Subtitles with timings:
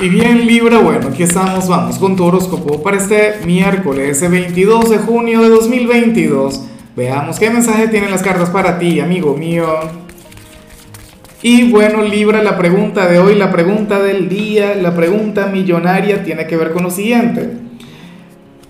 [0.00, 4.98] Y bien Libra, bueno, aquí estamos, vamos con tu horóscopo para este miércoles 22 de
[4.98, 6.62] junio de 2022.
[6.96, 9.68] Veamos qué mensaje tienen las cartas para ti, amigo mío.
[11.42, 16.48] Y bueno Libra, la pregunta de hoy, la pregunta del día, la pregunta millonaria tiene
[16.48, 17.52] que ver con lo siguiente.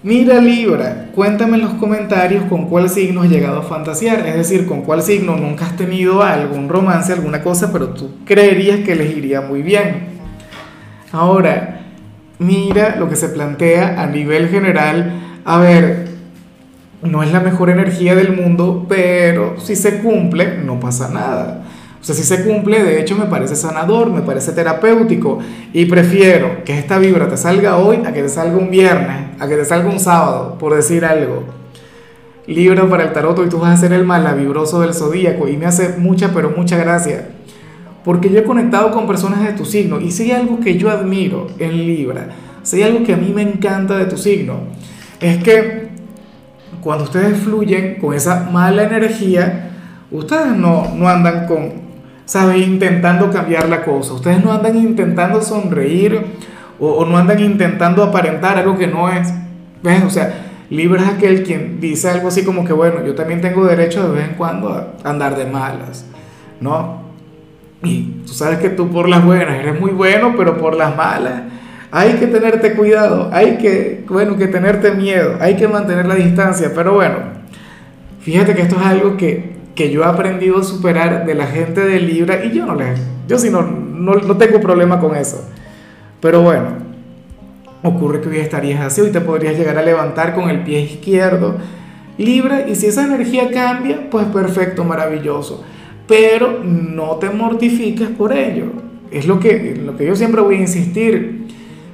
[0.03, 4.67] Mira Libra, cuéntame en los comentarios con cuál signo has llegado a fantasear, es decir,
[4.67, 9.17] con cuál signo nunca has tenido algún romance, alguna cosa, pero tú creerías que les
[9.17, 10.14] iría muy bien.
[11.15, 11.83] Ahora,
[12.41, 15.13] mira lo que se plantea a nivel general.
[15.45, 16.09] A ver,
[17.03, 21.63] no es la mejor energía del mundo, pero si se cumple, no pasa nada.
[22.01, 25.39] O sea, si se cumple, de hecho me parece sanador, me parece terapéutico
[25.73, 29.47] y prefiero que esta vibra te salga hoy a que te salga un viernes, a
[29.47, 31.45] que te salga un sábado, por decir algo.
[32.49, 35.67] Libra para el tarot y tú vas a ser el malavibroso del zodíaco y me
[35.67, 37.29] hace mucha, pero mucha gracia
[38.05, 40.91] porque yo he conectado con personas de tu signo y si hay algo que yo
[40.91, 42.29] admiro en Libra,
[42.63, 44.61] si hay algo que a mí me encanta de tu signo,
[45.21, 45.89] es que
[46.83, 49.71] cuando ustedes fluyen con esa mala energía,
[50.11, 51.73] ustedes no, no andan con,
[52.27, 52.67] ¿sabes?
[52.67, 56.21] Intentando cambiar la cosa, ustedes no andan intentando sonreír
[56.79, 59.33] o, o no andan intentando aparentar algo que no es,
[59.83, 60.05] ¿ves?
[60.05, 63.65] O sea, Libra es aquel quien dice algo así como que, bueno, yo también tengo
[63.65, 66.05] derecho de vez en cuando a andar de malas,
[66.61, 67.04] ¿no?
[68.27, 71.43] Tú sabes que tú por las buenas eres muy bueno, pero por las malas
[71.97, 76.73] hay que tenerte cuidado, hay que, bueno, que tenerte miedo, hay que mantener la distancia.
[76.75, 77.19] Pero bueno,
[78.19, 81.83] fíjate que esto es algo que, que yo he aprendido a superar de la gente
[81.83, 82.95] de Libra y yo no le,
[83.29, 85.49] yo sí no, no, no tengo problema con eso.
[86.21, 86.71] Pero bueno,
[87.85, 91.59] ocurre que hoy estarías así, hoy te podrías llegar a levantar con el pie izquierdo.
[92.19, 95.65] Libra, y si esa energía cambia, pues perfecto, maravilloso
[96.07, 98.67] pero no te mortifiques por ello.
[99.11, 101.47] Es lo que, lo que yo siempre voy a insistir.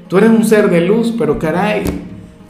[0.08, 1.84] Tú eres un ser de luz, pero caray,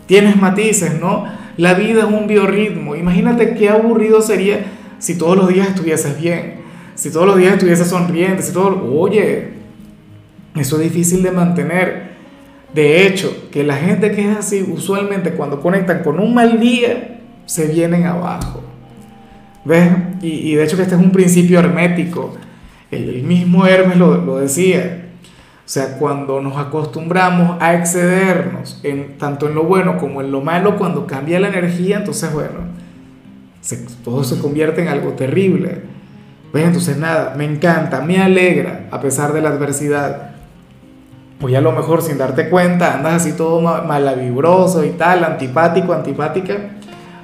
[0.06, 1.24] tienes matices, ¿no?
[1.56, 2.96] La vida es un biorritmo.
[2.96, 4.64] Imagínate qué aburrido sería
[4.98, 6.60] si todos los días estuvieses bien,
[6.94, 8.90] si todos los días estuvieses sonriente, si todo...
[8.98, 9.48] Oye,
[10.54, 12.10] eso es difícil de mantener.
[12.72, 17.20] De hecho, que la gente que es así, usualmente cuando conectan con un mal día,
[17.44, 18.62] se vienen abajo.
[19.64, 19.90] ¿Ves?
[20.22, 22.34] Y, de hecho que este es un principio hermético.
[22.90, 25.06] El, mismo Hermes lo, lo, decía.
[25.64, 30.40] O sea, cuando nos acostumbramos a excedernos, en, tanto en lo bueno como en lo
[30.40, 32.58] malo, cuando cambia la energía, entonces, bueno,
[34.02, 35.82] todo se convierte en algo terrible.
[36.52, 36.64] ¿Ves?
[36.64, 40.30] Entonces, nada, me encanta, me alegra, a pesar de la adversidad.
[41.38, 46.79] Pues a lo mejor sin darte cuenta, andas así todo malavibroso y tal, antipático, antipática